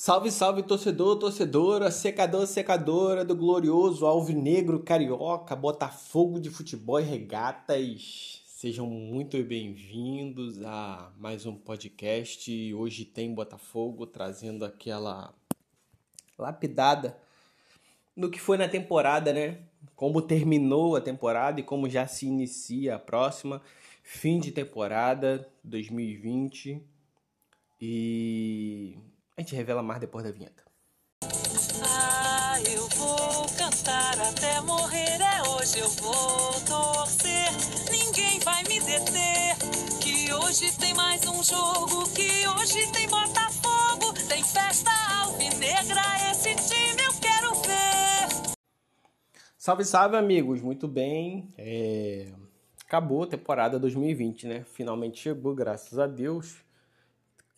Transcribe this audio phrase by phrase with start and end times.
[0.00, 8.40] Salve, salve, torcedor, torcedora, secador, secadora do glorioso Alvinegro Carioca, Botafogo de Futebol e Regatas.
[8.46, 12.72] Sejam muito bem-vindos a mais um podcast.
[12.74, 15.34] Hoje tem Botafogo trazendo aquela
[16.38, 17.18] lapidada
[18.14, 19.58] no que foi na temporada, né?
[19.96, 23.60] Como terminou a temporada e como já se inicia a próxima.
[24.04, 26.80] Fim de temporada 2020.
[27.80, 28.96] E
[29.38, 30.64] a gente revela mais depois da vinheta.
[31.84, 35.20] Ah, eu vou cantar até morrer.
[35.20, 37.48] É hoje eu vou torcer.
[37.88, 39.54] Ninguém vai me deter.
[40.00, 42.10] Que hoje tem mais um jogo.
[42.10, 44.12] Que hoje tem Botafogo.
[44.28, 44.90] Tem festa
[45.22, 46.02] alvinegra.
[46.32, 48.56] Esse time eu quero ver.
[49.56, 50.60] Salve, salve, amigos.
[50.60, 51.54] Muito bem.
[51.56, 52.32] É...
[52.84, 54.64] Acabou a temporada 2020, né?
[54.72, 56.67] Finalmente chegou, graças a Deus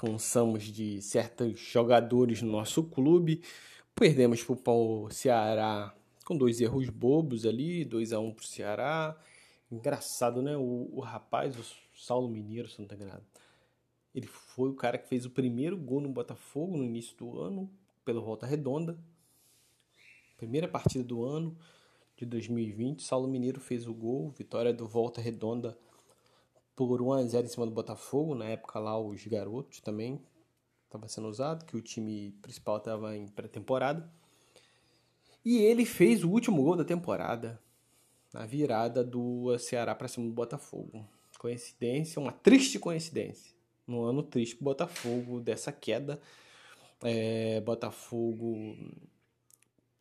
[0.00, 3.42] cansamos de certos jogadores no nosso clube.
[3.94, 8.46] Perdemos para o Ceará com dois erros bobos ali, 2 a 1 um para o
[8.46, 9.20] Ceará.
[9.70, 10.56] Engraçado, né?
[10.56, 11.62] O, o rapaz, o
[11.94, 12.88] Saulo Mineiro, se não
[14.14, 17.70] ele foi o cara que fez o primeiro gol no Botafogo no início do ano,
[18.02, 18.98] pelo Volta Redonda.
[20.38, 21.54] Primeira partida do ano
[22.16, 25.76] de 2020, Saulo Mineiro fez o gol, vitória do Volta Redonda
[26.74, 28.34] por 1 a 0 em cima do Botafogo.
[28.34, 30.20] Na época lá os garotos também
[30.86, 34.10] estava sendo usado, que o time principal estava em pré-temporada.
[35.44, 37.60] E ele fez o último gol da temporada
[38.32, 41.06] na virada do Ceará para cima do Botafogo.
[41.38, 43.54] Coincidência, uma triste coincidência.
[43.88, 46.20] Um ano triste para Botafogo dessa queda.
[47.02, 48.76] É, Botafogo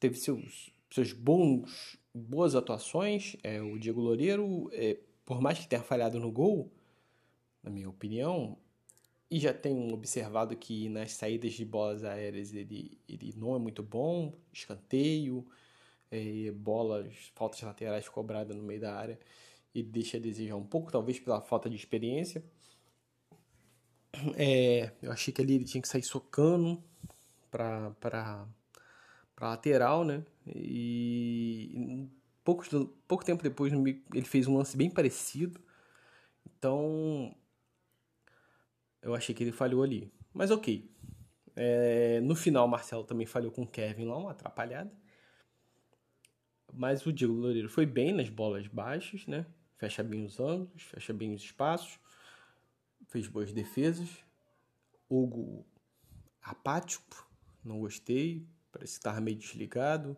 [0.00, 3.36] teve seus, seus bons boas atuações.
[3.42, 4.98] É, o Diego Loureiro é,
[5.30, 6.72] por mais que tenha falhado no gol,
[7.62, 8.58] na minha opinião,
[9.30, 13.80] e já tenho observado que nas saídas de bolas aéreas ele, ele não é muito
[13.80, 15.46] bom, escanteio,
[16.10, 19.20] é, bolas, faltas laterais cobradas no meio da área,
[19.72, 22.42] ele deixa a desejar um pouco, talvez pela falta de experiência.
[24.36, 26.82] É, eu achei que ali ele tinha que sair socando
[27.52, 28.48] para para
[29.40, 30.24] lateral, né?
[30.44, 32.10] E
[32.50, 32.68] poucos,
[33.06, 35.60] pouco tempo depois ele fez um lance bem parecido.
[36.58, 37.34] Então
[39.00, 40.12] eu achei que ele falhou ali.
[40.32, 40.90] Mas ok.
[41.54, 44.92] É, no final, o Marcelo também falhou com o Kevin lá, uma atrapalhada.
[46.72, 49.46] Mas o Diego Loureiro foi bem nas bolas baixas, né?
[49.76, 51.98] Fecha bem os ângulos, fecha bem os espaços,
[53.08, 54.08] fez boas defesas.
[55.08, 55.66] Hugo
[56.42, 57.28] apático,
[57.64, 60.16] não gostei, parece que estava meio desligado.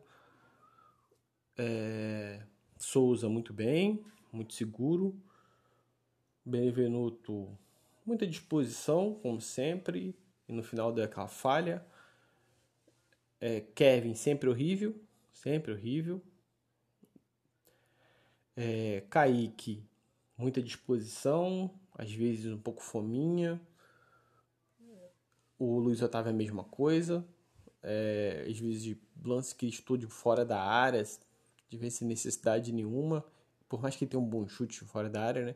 [1.56, 2.42] É,
[2.78, 5.14] Souza muito bem, muito seguro.
[6.44, 7.56] Benevenuto,
[8.04, 10.16] muita disposição, como sempre.
[10.48, 11.84] E no final deu aquela falha.
[13.40, 14.94] É, Kevin sempre horrível,
[15.32, 16.22] sempre horrível.
[18.56, 19.84] É, Kaique,
[20.36, 23.60] muita disposição, às vezes um pouco fominha.
[25.58, 27.26] O Luiz Otávio é a mesma coisa.
[27.82, 31.02] É, às vezes lance que estou de fora da área,
[31.72, 33.24] de ver sem necessidade nenhuma,
[33.66, 35.54] por mais que tenha um bom chute fora da área, né?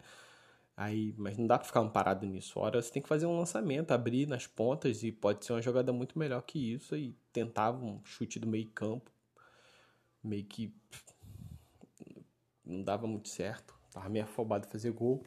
[0.74, 2.58] Aí, mas não dá para ficar um parado nisso.
[2.58, 5.92] Hora você tem que fazer um lançamento, abrir nas pontas e pode ser uma jogada
[5.92, 9.10] muito melhor que isso e tentava um chute do meio campo,
[10.22, 10.74] meio que
[12.64, 13.74] não dava muito certo.
[13.90, 15.22] Tava meio afobado fazer gol.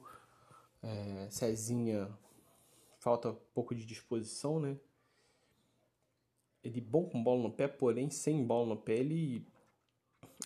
[0.81, 2.09] É, Cezinha
[2.99, 4.75] falta um pouco de disposição, né?
[6.63, 9.47] Ele bom com bola no pé, porém sem bola no pé ele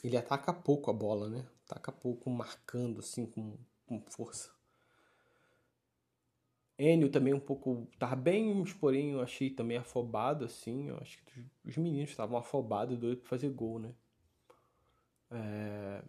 [0.03, 1.45] ele ataca pouco a bola, né?
[1.65, 4.51] Ataca pouco marcando assim com, com força.
[6.77, 10.89] Enio também um pouco tava bem, porém eu achei também afobado assim.
[10.89, 13.93] Eu acho que os meninos estavam afobados, doidos para fazer gol, né?
[15.31, 16.03] É...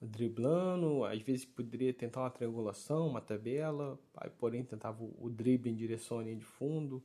[0.00, 5.74] Driblando, às vezes poderia tentar uma triangulação, uma tabela, aí, porém tentava o drible em
[5.74, 7.02] direção à linha de fundo,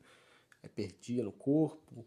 [0.61, 2.05] aí perdia no corpo,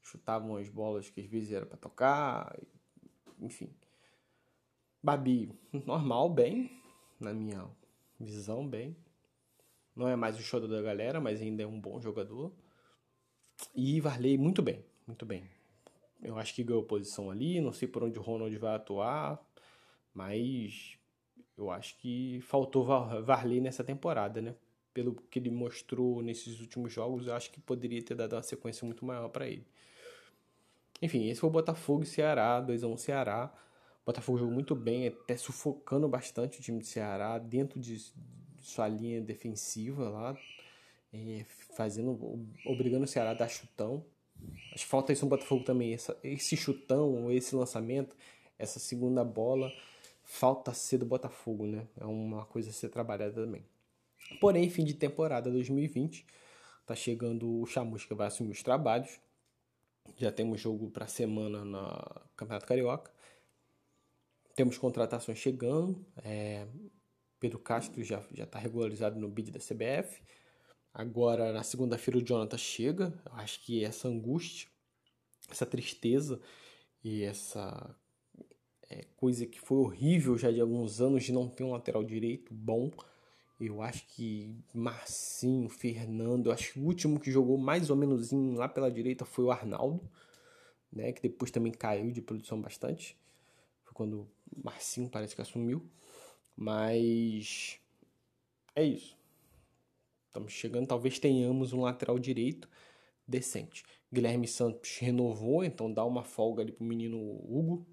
[0.00, 2.56] chutavam as bolas que às vezes era para tocar,
[3.40, 3.72] enfim.
[5.02, 6.70] Babi, normal, bem,
[7.18, 7.66] na minha
[8.18, 8.96] visão, bem.
[9.96, 12.52] Não é mais o show da galera, mas ainda é um bom jogador.
[13.74, 15.44] E Varley, muito bem, muito bem.
[16.22, 19.40] Eu acho que ganhou posição ali, não sei por onde o Ronald vai atuar,
[20.12, 20.98] mas
[21.56, 24.54] eu acho que faltou Varley nessa temporada, né?
[24.92, 28.84] Pelo que ele mostrou nesses últimos jogos, eu acho que poderia ter dado uma sequência
[28.84, 29.66] muito maior para ele.
[31.02, 33.52] Enfim, esse foi o Botafogo e Ceará, 2x1 Ceará.
[34.02, 37.98] O Botafogo jogou muito bem, até sufocando bastante o time de Ceará dentro de,
[38.60, 40.38] sua linha defensiva lá.
[41.12, 41.44] é,
[41.76, 44.04] fazendo, obrigando o Ceará a dar chutão.
[44.72, 48.16] Acho que falta isso no Botafogo também, essa, esse chutão, esse lançamento,
[48.58, 49.70] essa segunda bola,
[50.22, 51.86] falta ser do Botafogo, né?
[51.98, 53.64] É uma coisa a ser trabalhada também.
[54.40, 56.24] Porém, fim de temporada 2020,
[56.86, 59.20] tá chegando o Chamusca vai assumir os trabalhos.
[60.16, 63.12] Já temos jogo para semana na Campeonato Carioca.
[64.54, 66.04] Temos contratações chegando.
[66.22, 66.66] É,
[67.38, 70.22] Pedro Castro já está regularizado no bid da CBF.
[70.92, 73.22] Agora, na segunda-feira, o Jonathan chega.
[73.24, 74.68] Eu acho que essa angústia,
[75.48, 76.40] essa tristeza
[77.02, 77.96] e essa
[78.88, 82.52] é, coisa que foi horrível já de alguns anos de não ter um lateral direito
[82.52, 82.90] bom.
[83.60, 88.32] Eu acho que Marcinho, Fernando, eu acho que o último que jogou mais ou menos
[88.32, 90.10] lá pela direita foi o Arnaldo,
[90.90, 93.18] né, que depois também caiu de produção bastante.
[93.84, 95.86] Foi quando o Marcinho parece que assumiu.
[96.56, 97.78] Mas
[98.74, 99.16] é isso.
[100.26, 102.68] Estamos chegando, talvez tenhamos um lateral direito
[103.26, 103.84] decente.
[104.12, 107.86] Guilherme Santos renovou, então dá uma folga ali pro menino Hugo,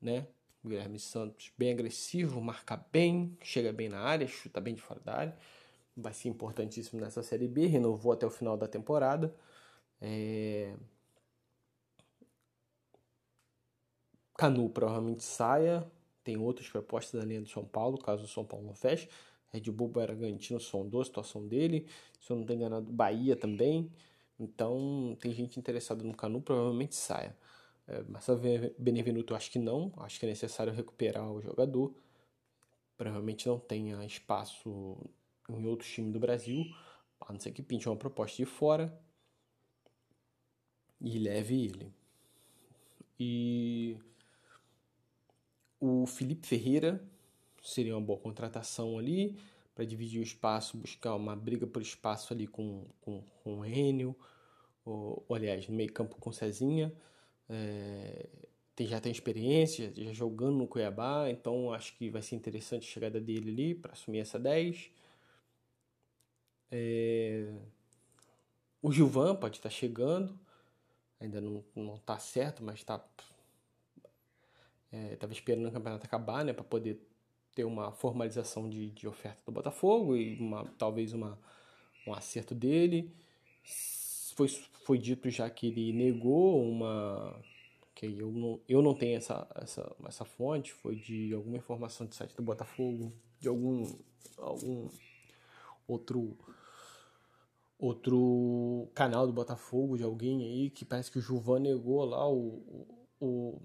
[0.00, 0.26] né?
[0.68, 5.14] Guilherme Santos bem agressivo, marca bem, chega bem na área, chuta bem de fora da
[5.14, 5.38] área.
[5.96, 9.34] Vai ser importantíssimo nessa Série B, renovou até o final da temporada.
[10.00, 10.74] É...
[14.36, 15.88] Canu provavelmente saia,
[16.24, 19.08] tem outras propostas da linha do São Paulo, caso o São Paulo não feche.
[19.52, 21.86] Red Bull Bragantino sondou a situação dele.
[22.20, 23.92] Se eu não estou enganado, Bahia também.
[24.38, 27.36] Então, tem gente interessada no Canu, provavelmente saia.
[27.86, 28.40] É, Marcelo
[28.78, 29.92] Benevenuto, eu acho que não.
[29.98, 31.94] Acho que é necessário recuperar o jogador.
[32.96, 34.96] Provavelmente não tenha espaço
[35.48, 36.64] em outro time do Brasil.
[37.20, 38.96] A não ser que pinte uma proposta de fora
[41.00, 41.92] e leve ele.
[43.18, 43.96] E
[45.80, 47.02] o Felipe Ferreira
[47.62, 49.38] seria uma boa contratação ali
[49.74, 54.16] para dividir o espaço, buscar uma briga por espaço ali com, com, com o Enio,
[54.84, 56.92] ou, aliás, no meio campo com Cezinha.
[57.48, 58.28] É,
[58.74, 62.92] tem, já tem experiência, já jogando no Cuiabá, então acho que vai ser interessante a
[62.92, 64.90] chegada dele ali para assumir essa 10.
[66.70, 67.54] É,
[68.82, 70.38] o Gilvan pode estar tá chegando,
[71.20, 73.04] ainda não, não tá certo, mas está
[74.92, 77.00] é, esperando o campeonato acabar, né, para poder
[77.54, 81.38] ter uma formalização de, de oferta do Botafogo e uma, talvez uma,
[82.06, 83.14] um acerto dele.
[84.34, 87.40] Foi, foi dito já que ele negou uma.
[87.94, 92.14] que eu não, eu não tenho essa, essa, essa fonte, foi de alguma informação do
[92.14, 93.86] site do Botafogo, de algum,
[94.38, 94.88] algum
[95.86, 96.36] outro
[97.78, 102.86] outro canal do Botafogo, de alguém aí, que parece que o Juvan negou lá o,
[103.20, 103.60] o,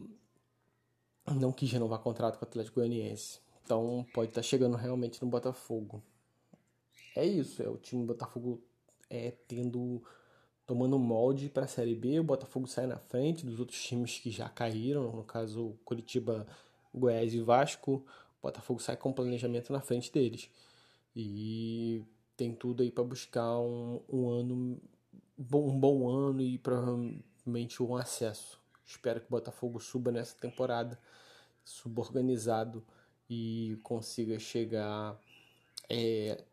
[1.36, 3.40] não quis renovar contrato com o Atlético Goianiense.
[3.64, 6.04] Então pode estar tá chegando realmente no Botafogo.
[7.16, 8.62] É isso, é o time do Botafogo
[9.10, 10.04] é tendo
[10.70, 14.30] tomando molde para a Série B, o Botafogo sai na frente dos outros times que
[14.30, 16.46] já caíram, no caso Curitiba,
[16.94, 18.06] Goiás e Vasco,
[18.38, 20.48] o Botafogo sai com planejamento na frente deles.
[21.16, 22.04] E
[22.38, 24.80] tem tudo aí para buscar um, um ano
[25.40, 28.62] um bom ano e provavelmente um acesso.
[28.86, 31.00] Espero que o Botafogo suba nessa temporada
[31.66, 32.86] suborganizado
[33.28, 35.20] e consiga chegar
[35.90, 36.44] é,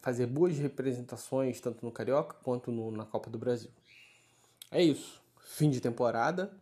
[0.00, 3.70] fazer boas representações tanto no Carioca quanto no, na Copa do Brasil.
[4.70, 5.20] É isso.
[5.40, 6.52] Fim de temporada.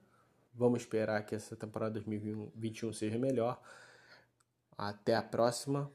[0.54, 3.60] Vamos esperar que essa temporada 2021 seja melhor.
[4.76, 5.90] Até a próxima.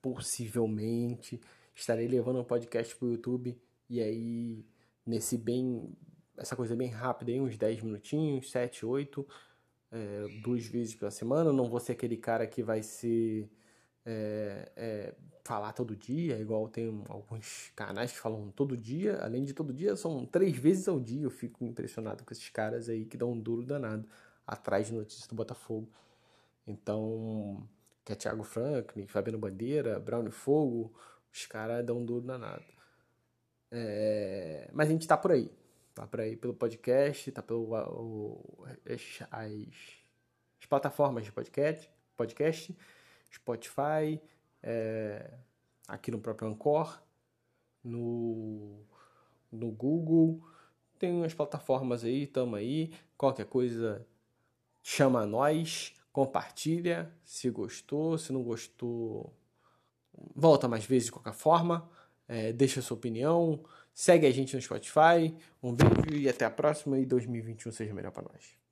[0.00, 1.40] Possivelmente
[1.74, 3.60] estarei levando um podcast para o YouTube
[3.90, 4.64] e aí
[5.04, 5.92] nesse bem
[6.36, 9.26] essa coisa bem rápida aí, uns 10 minutinhos, 7, 8
[9.92, 11.52] é, duas vezes pela semana.
[11.52, 13.48] não vou ser aquele cara que vai ser
[14.04, 15.14] é, é,
[15.44, 19.18] falar todo dia, igual tem alguns canais que falam todo dia.
[19.22, 21.22] Além de todo dia, são três vezes ao dia.
[21.22, 24.08] Eu fico impressionado com esses caras aí que dão um duro danado
[24.46, 25.88] atrás de notícias do Botafogo.
[26.66, 27.68] Então,
[28.04, 30.92] que é Thiago Franklin, Fabiano Bandeira, Brown Fogo,
[31.32, 32.64] os caras dão um duro danado.
[33.70, 35.50] É, mas a gente tá por aí.
[35.94, 42.76] Tá por aí pelo podcast, tá pelo o, as, as, plataformas de podcast, podcast
[43.32, 44.20] Spotify,
[44.64, 45.30] é,
[45.86, 47.00] aqui no próprio Anchor,
[47.82, 48.80] no,
[49.52, 50.42] no Google.
[50.98, 52.94] Tem umas plataformas aí, tamo aí.
[53.16, 54.06] Qualquer coisa,
[54.82, 57.12] chama nós, compartilha.
[57.22, 59.34] Se gostou, se não gostou,
[60.34, 61.88] volta mais vezes de qualquer forma.
[62.26, 63.62] É, deixa sua opinião.
[63.92, 65.36] Segue a gente no Spotify.
[65.62, 66.98] Um beijo e até a próxima.
[66.98, 68.63] E 2021 seja melhor para nós.